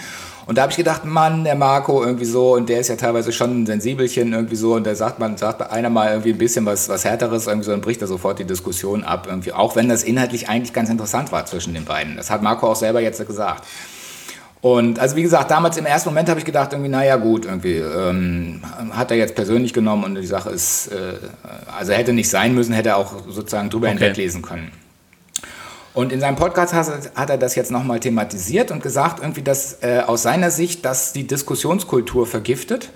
[0.47, 3.31] Und da habe ich gedacht, Mann, der Marco irgendwie so, und der ist ja teilweise
[3.31, 6.65] schon ein Sensibelchen irgendwie so, und da sagt man, sagt einer mal irgendwie ein bisschen
[6.65, 9.89] was, was Härteres, irgendwie so, dann bricht er sofort die Diskussion ab, irgendwie, auch wenn
[9.89, 12.17] das inhaltlich eigentlich ganz interessant war zwischen den beiden.
[12.17, 13.63] Das hat Marco auch selber jetzt gesagt.
[14.61, 17.77] Und also wie gesagt, damals im ersten Moment habe ich gedacht, irgendwie, naja gut, irgendwie
[17.77, 21.13] ähm, hat er jetzt persönlich genommen und die Sache ist, äh,
[21.77, 23.97] also hätte nicht sein müssen, hätte er auch sozusagen drüber okay.
[23.97, 24.71] hinweglesen können.
[25.93, 30.03] Und in seinem Podcast hat er das jetzt nochmal thematisiert und gesagt, irgendwie, dass äh,
[30.05, 32.89] aus seiner Sicht, dass die Diskussionskultur vergiftet.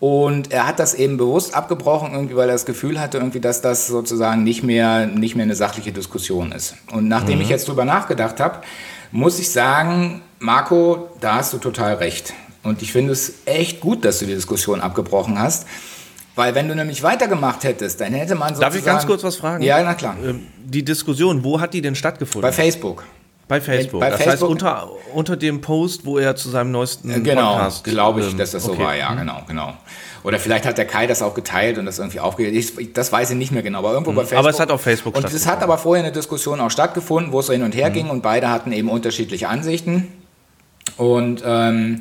[0.00, 3.60] Und er hat das eben bewusst abgebrochen, irgendwie, weil er das Gefühl hatte, irgendwie, dass
[3.60, 6.74] das sozusagen nicht mehr, nicht mehr eine sachliche Diskussion ist.
[6.90, 7.42] Und nachdem mhm.
[7.42, 8.58] ich jetzt drüber nachgedacht habe,
[9.12, 12.34] muss ich sagen, Marco, da hast du total recht.
[12.64, 15.66] Und ich finde es echt gut, dass du die Diskussion abgebrochen hast.
[16.34, 18.72] Weil wenn du nämlich weitergemacht hättest, dann hätte man sozusagen...
[18.72, 19.62] Darf ich ganz kurz was fragen?
[19.62, 20.16] Ja, na klar.
[20.24, 22.48] Ähm, die Diskussion, wo hat die denn stattgefunden?
[22.48, 23.04] Bei Facebook.
[23.46, 24.00] Bei Facebook.
[24.00, 27.52] Bei das Facebook heißt unter, unter dem Post, wo er zu seinem neuesten äh, genau,
[27.52, 27.84] Podcast...
[27.84, 29.18] Genau, glaube ich, dass das so war, ja, mhm.
[29.18, 29.74] genau, genau.
[30.24, 32.90] Oder vielleicht hat der Kai das auch geteilt und das irgendwie aufgegeben.
[32.94, 34.16] Das weiß ich nicht mehr genau, aber irgendwo mhm.
[34.16, 34.38] bei Facebook.
[34.38, 37.40] Aber es hat auf Facebook Und es hat aber vorher eine Diskussion auch stattgefunden, wo
[37.40, 37.94] es so hin und her mhm.
[37.94, 40.08] ging und beide hatten eben unterschiedliche Ansichten.
[40.96, 42.00] Und ähm,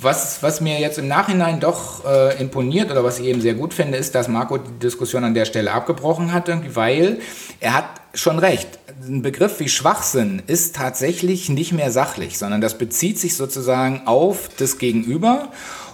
[0.00, 3.72] was, was mir jetzt im Nachhinein doch äh, imponiert oder was ich eben sehr gut
[3.72, 7.18] finde, ist, dass Marco die Diskussion an der Stelle abgebrochen hat, weil
[7.60, 8.68] er hat schon recht.
[9.06, 14.48] Ein Begriff wie Schwachsinn ist tatsächlich nicht mehr sachlich, sondern das bezieht sich sozusagen auf
[14.58, 15.48] das Gegenüber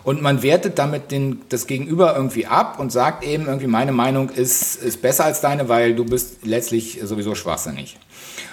[0.04, 4.30] und man wertet damit den, das Gegenüber irgendwie ab und sagt eben irgendwie, meine Meinung
[4.30, 7.96] ist, ist besser als deine, weil du bist letztlich sowieso schwachsinnig.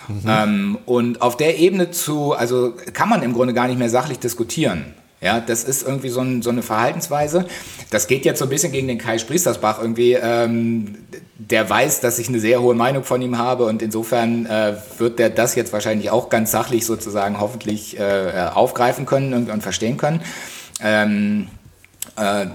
[0.08, 0.22] Mhm.
[0.28, 4.20] Ähm, und auf der Ebene zu, also kann man im Grunde gar nicht mehr sachlich
[4.20, 4.94] diskutieren.
[5.22, 7.46] Ja, das ist irgendwie so, ein, so, eine Verhaltensweise.
[7.90, 10.14] Das geht jetzt so ein bisschen gegen den Kai Spriestersbach irgendwie.
[10.14, 10.96] Ähm,
[11.38, 15.20] der weiß, dass ich eine sehr hohe Meinung von ihm habe und insofern äh, wird
[15.20, 19.98] der das jetzt wahrscheinlich auch ganz sachlich sozusagen hoffentlich äh, aufgreifen können und, und verstehen
[19.98, 20.22] können.
[20.82, 21.48] Ähm,
[22.16, 22.46] äh,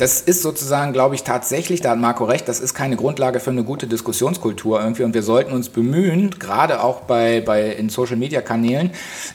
[0.00, 3.50] das ist sozusagen, glaube ich, tatsächlich, da hat Marco recht, das ist keine Grundlage für
[3.50, 8.16] eine gute Diskussionskultur irgendwie und wir sollten uns bemühen, gerade auch bei, bei in Social
[8.16, 8.92] Media Kanälen,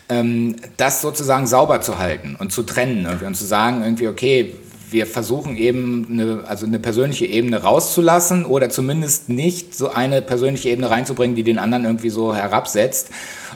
[0.10, 4.56] ähm, das sozusagen sauber zu halten und zu trennen irgendwie und zu sagen irgendwie, okay,
[4.90, 10.70] wir versuchen eben eine, also eine persönliche Ebene rauszulassen oder zumindest nicht so eine persönliche
[10.70, 13.10] Ebene reinzubringen, die den anderen irgendwie so herabsetzt,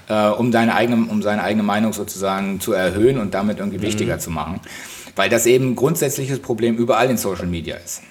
[0.10, 3.84] äh, um, seine eigene, um seine eigene Meinung sozusagen zu erhöhen und damit irgendwie mhm.
[3.84, 4.60] wichtiger zu machen
[5.16, 8.02] weil das eben ein grundsätzliches Problem überall in Social Media ist.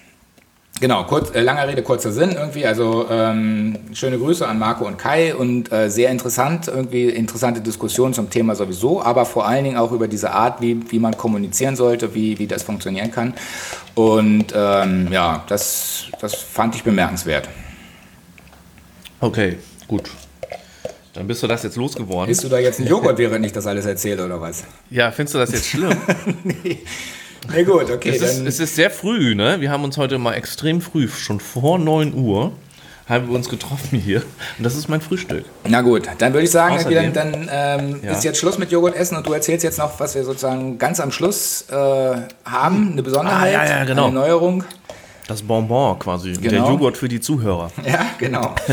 [0.81, 2.65] Genau, kurz, äh, langer Rede, kurzer Sinn irgendwie.
[2.65, 8.15] Also ähm, schöne Grüße an Marco und Kai und äh, sehr interessant, irgendwie interessante Diskussion
[8.15, 11.75] zum Thema sowieso, aber vor allen Dingen auch über diese Art, wie, wie man kommunizieren
[11.75, 13.35] sollte, wie, wie das funktionieren kann.
[13.97, 17.49] Und ähm, ja, das, das fand ich bemerkenswert.
[19.21, 19.57] Okay,
[19.89, 20.09] gut.
[21.19, 22.29] Dann bist du das jetzt losgeworden.
[22.29, 24.63] Bist du da jetzt ein Joghurt, während ich das alles erzähle, oder was?
[24.89, 25.97] Ja, findest du das jetzt schlimm?
[26.45, 26.79] nee.
[27.53, 28.11] Nee, gut, okay.
[28.11, 29.61] Es ist, es ist, sehr früh, ne?
[29.61, 32.53] Wir haben uns heute mal extrem früh, schon vor 9 Uhr,
[33.09, 34.23] haben wir uns getroffen hier.
[34.59, 35.45] Und das ist mein Frühstück.
[35.67, 38.13] Na gut, dann würde ich sagen, Außerdem, dann, dann ähm, ja.
[38.13, 41.01] ist jetzt Schluss mit Joghurt essen und du erzählst jetzt noch, was wir sozusagen ganz
[41.01, 41.75] am Schluss äh,
[42.45, 44.05] haben, eine Besonderheit, ah, ja, ja, genau.
[44.05, 44.63] eine Neuerung.
[45.29, 46.49] Das Bonbon quasi, genau.
[46.49, 47.71] der Joghurt für die Zuhörer.
[47.87, 48.55] Ja, genau.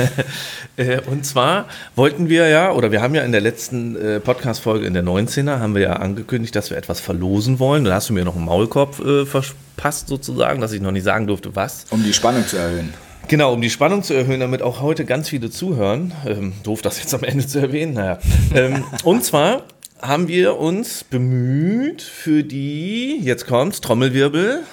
[0.78, 4.86] Äh, und zwar wollten wir ja, oder wir haben ja in der letzten äh, Podcast-Folge,
[4.86, 7.86] in der 19er, haben wir ja angekündigt, dass wir etwas verlosen wollen.
[7.86, 11.28] Da hast du mir noch einen Maulkorb äh, verpasst sozusagen, dass ich noch nicht sagen
[11.28, 11.86] durfte, was.
[11.92, 12.94] Um die Spannung zu erhöhen.
[13.30, 16.14] Genau, um die Spannung zu erhöhen, damit auch heute ganz viele zuhören.
[16.28, 17.94] Ähm, doof, das jetzt am Ende zu erwähnen.
[17.94, 18.20] Naja.
[18.54, 19.64] ähm, und zwar
[20.02, 24.64] haben wir uns bemüht für die, jetzt kommt's, Trommelwirbel,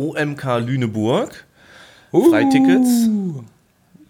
[0.00, 1.44] OMK Lüneburg.
[2.12, 2.30] Uh.
[2.30, 3.08] Freitickets.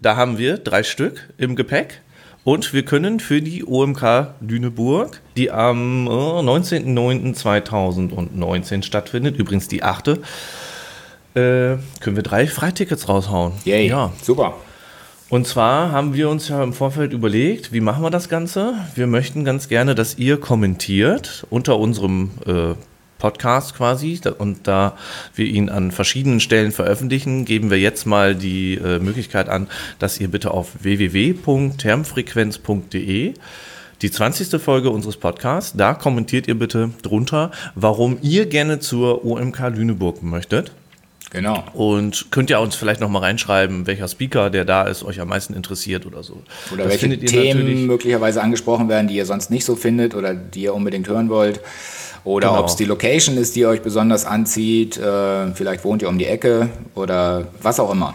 [0.01, 1.99] Da haben wir drei Stück im Gepäck.
[2.43, 10.23] Und wir können für die OMK Lüneburg, die am 19.09.2019 äh, stattfindet, übrigens die achte,
[11.35, 13.53] äh, können wir drei Freitickets raushauen.
[13.63, 14.11] Yay, ja.
[14.23, 14.55] super.
[15.29, 18.73] Und zwar haben wir uns ja im Vorfeld überlegt, wie machen wir das Ganze?
[18.95, 22.73] Wir möchten ganz gerne, dass ihr kommentiert unter unserem äh,
[23.21, 24.19] Podcast quasi.
[24.39, 24.97] Und da
[25.35, 29.67] wir ihn an verschiedenen Stellen veröffentlichen, geben wir jetzt mal die äh, Möglichkeit an,
[29.99, 33.33] dass ihr bitte auf www.termfrequenz.de
[34.01, 34.59] die 20.
[34.59, 40.71] Folge unseres Podcasts, da kommentiert ihr bitte drunter, warum ihr gerne zur OMK Lüneburg möchtet.
[41.29, 41.63] Genau.
[41.73, 45.29] Und könnt ihr uns vielleicht noch mal reinschreiben, welcher Speaker, der da ist, euch am
[45.29, 46.41] meisten interessiert oder so.
[46.73, 50.63] Oder das welche Themen möglicherweise angesprochen werden, die ihr sonst nicht so findet oder die
[50.63, 51.61] ihr unbedingt hören wollt.
[52.23, 52.59] Oder genau.
[52.61, 54.97] ob es die Location ist, die euch besonders anzieht.
[54.97, 58.13] Äh, vielleicht wohnt ihr um die Ecke oder was auch immer.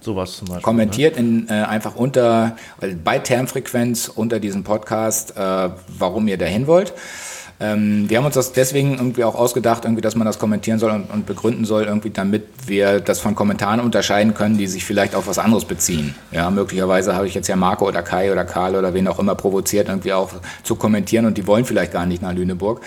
[0.00, 0.62] Sowas zum Beispiel.
[0.62, 1.20] Kommentiert ne?
[1.20, 2.56] in, äh, einfach unter,
[3.02, 6.94] bei Termfrequenz unter diesem Podcast, äh, warum ihr dahin wollt.
[7.58, 10.90] Ähm, wir haben uns das deswegen irgendwie auch ausgedacht, irgendwie, dass man das kommentieren soll
[10.90, 15.14] und, und, begründen soll, irgendwie, damit wir das von Kommentaren unterscheiden können, die sich vielleicht
[15.14, 16.14] auf was anderes beziehen.
[16.32, 19.34] Ja, möglicherweise habe ich jetzt ja Marco oder Kai oder Karl oder wen auch immer
[19.34, 20.32] provoziert, irgendwie auch
[20.64, 22.82] zu kommentieren und die wollen vielleicht gar nicht nach Lüneburg.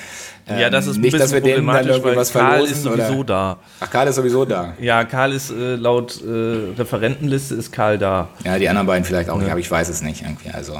[0.57, 3.23] Ja, das ist ähm, nicht, dass wir denen dann irgendwie was Karl ist sowieso oder?
[3.23, 3.57] da.
[3.79, 4.73] Ach, Karl ist sowieso da.
[4.79, 8.29] Ja, Karl ist äh, laut äh, Referentenliste ist Karl da.
[8.43, 9.43] Ja, die anderen beiden vielleicht auch ja.
[9.43, 10.49] nicht, aber ich weiß es nicht irgendwie.
[10.51, 10.79] Also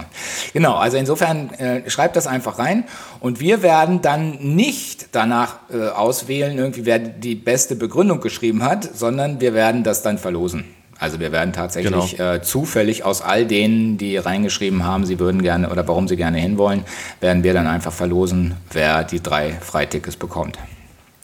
[0.54, 2.86] genau, also insofern äh, schreibt das einfach rein
[3.20, 8.90] und wir werden dann nicht danach äh, auswählen, irgendwie wer die beste Begründung geschrieben hat,
[8.96, 10.79] sondern wir werden das dann verlosen.
[11.00, 12.34] Also wir werden tatsächlich genau.
[12.34, 16.40] äh, zufällig aus all denen, die reingeschrieben haben, sie würden gerne oder warum sie gerne
[16.40, 16.84] hinwollen,
[17.22, 20.58] werden wir dann einfach verlosen, wer die drei Freitickets bekommt.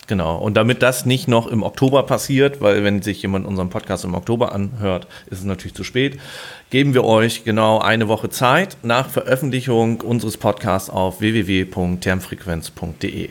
[0.07, 0.37] Genau.
[0.37, 4.13] Und damit das nicht noch im Oktober passiert, weil wenn sich jemand unseren Podcast im
[4.13, 6.19] Oktober anhört, ist es natürlich zu spät,
[6.69, 13.29] geben wir euch genau eine Woche Zeit nach Veröffentlichung unseres Podcasts auf www.termfrequenz.de.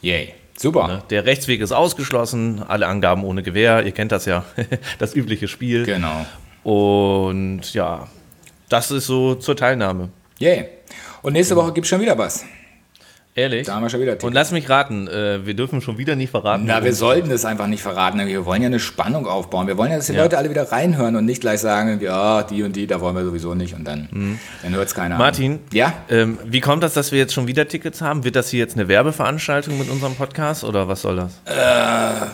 [0.00, 0.34] Yay.
[0.58, 0.88] Super.
[0.88, 1.02] Ne?
[1.10, 3.84] Der Rechtsweg ist ausgeschlossen, alle Angaben ohne Gewähr.
[3.84, 4.44] Ihr kennt das ja,
[4.98, 5.84] das übliche Spiel.
[5.84, 6.26] Genau.
[6.62, 8.08] Und ja,
[8.68, 10.08] das ist so zur Teilnahme.
[10.38, 10.68] Yay.
[11.22, 12.44] Und nächste Woche gibt es schon wieder was.
[13.36, 13.66] Ehrlich?
[13.66, 14.24] Da haben wir schon wieder Tickets.
[14.24, 16.64] Und lass mich raten, äh, wir dürfen schon wieder nicht verraten.
[16.64, 18.18] Na, wir sollten es einfach nicht verraten.
[18.26, 19.66] Wir wollen ja eine Spannung aufbauen.
[19.66, 20.22] Wir wollen ja, dass die ja.
[20.22, 23.26] Leute alle wieder reinhören und nicht gleich sagen, ja, die und die, da wollen wir
[23.26, 23.74] sowieso nicht.
[23.74, 24.38] Und dann, mhm.
[24.62, 25.60] dann hört es keiner Martin, an.
[25.72, 25.92] ja?
[26.08, 28.24] Ähm, wie kommt das, dass wir jetzt schon wieder Tickets haben?
[28.24, 31.34] Wird das hier jetzt eine Werbeveranstaltung mit unserem Podcast oder was soll das?
[31.44, 32.24] Äh,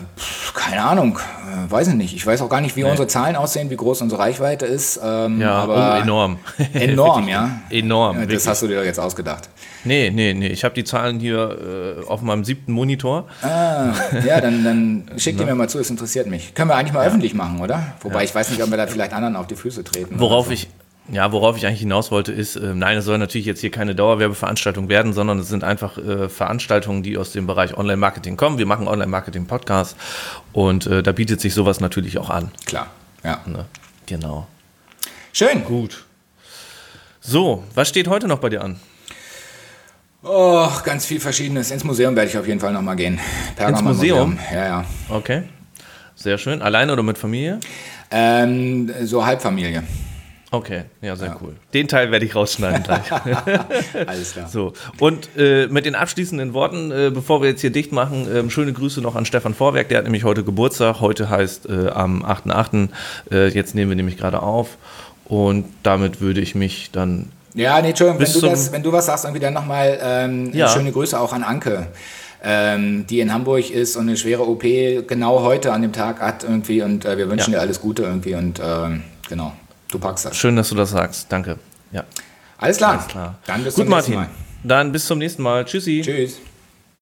[0.55, 1.19] keine Ahnung.
[1.19, 2.15] Äh, weiß ich nicht.
[2.15, 2.91] Ich weiß auch gar nicht, wie nee.
[2.91, 5.01] unsere Zahlen aussehen, wie groß unsere Reichweite ist.
[5.03, 6.38] Ähm, ja, aber oh, enorm.
[6.75, 7.62] Enorm, ja.
[7.71, 8.29] Enorm.
[8.29, 9.49] Das hast du dir jetzt ausgedacht.
[9.85, 10.47] Nee, nee, nee.
[10.47, 13.27] Ich habe die Zahlen hier äh, auf meinem siebten Monitor.
[13.41, 13.95] Ah,
[14.27, 16.55] ja, dann, dann schick die mir mal zu, es interessiert mich.
[16.55, 17.09] Können wir eigentlich mal ja.
[17.09, 17.95] öffentlich machen, oder?
[18.03, 18.25] Wobei ja.
[18.25, 20.21] ich weiß nicht, ob wir da vielleicht anderen auf die Füße treten.
[20.21, 20.53] Worauf so.
[20.53, 20.69] ich.
[21.11, 23.95] Ja, worauf ich eigentlich hinaus wollte, ist, äh, nein, es soll natürlich jetzt hier keine
[23.95, 28.59] Dauerwerbeveranstaltung werden, sondern es sind einfach äh, Veranstaltungen, die aus dem Bereich Online-Marketing kommen.
[28.59, 29.97] Wir machen Online-Marketing-Podcasts
[30.53, 32.53] und äh, da bietet sich sowas natürlich auch an.
[32.67, 32.87] Klar,
[33.25, 33.41] ja.
[33.47, 33.65] Ne?
[34.07, 34.47] Genau.
[35.33, 35.65] Schön.
[35.65, 36.05] Gut.
[37.21, 38.79] So, was steht heute noch bei dir an?
[40.25, 41.71] Oh, ganz viel Verschiedenes.
[41.71, 43.19] Ins Museum werde ich auf jeden Fall nochmal gehen.
[43.59, 44.39] Ins Museum?
[44.53, 44.85] Ja, ja.
[45.09, 45.43] Okay.
[46.15, 46.63] Sehr schön.
[46.63, 47.59] Alleine oder mit Familie?
[48.11, 49.83] Ähm, so Halbfamilie.
[50.53, 51.37] Okay, ja, sehr ja.
[51.41, 51.57] cool.
[51.73, 53.11] Den Teil werde ich rausschneiden gleich.
[54.07, 54.49] Alles klar.
[54.49, 58.49] So, und äh, mit den abschließenden Worten, äh, bevor wir jetzt hier dicht machen, äh,
[58.51, 61.01] schöne Grüße noch an Stefan Vorwerk, der hat nämlich heute Geburtstag.
[61.01, 62.91] Heute heißt äh, am 8.8.
[63.31, 64.77] Äh, jetzt nehmen wir nämlich gerade auf.
[65.25, 69.07] Und damit würde ich mich dann ja, nee, Entschuldigung, wenn du, das, wenn du was
[69.07, 70.69] sagst, irgendwie dann nochmal ähm, ja.
[70.69, 71.88] schöne Grüße auch an Anke,
[72.43, 76.45] ähm, die in Hamburg ist und eine schwere OP genau heute an dem Tag hat
[76.45, 77.59] irgendwie und äh, wir wünschen ja.
[77.59, 79.53] dir alles Gute irgendwie und ähm, genau,
[79.91, 80.37] du packst das.
[80.37, 81.59] Schön, dass du das sagst, danke.
[81.93, 82.05] Ja.
[82.59, 82.93] Alles klar.
[82.93, 83.38] Alles klar.
[83.47, 84.33] Dann bis Gut, zum nächsten Martin.
[84.33, 84.43] Mal.
[84.65, 85.65] Dann bis zum nächsten Mal.
[85.65, 86.03] Tschüssi.
[86.05, 86.38] Tschüss.